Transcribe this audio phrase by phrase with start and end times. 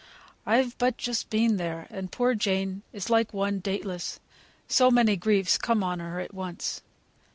[0.47, 4.19] "I've but just been there, and poor Jane is like one dateless;
[4.67, 6.81] so many griefs come on her at once.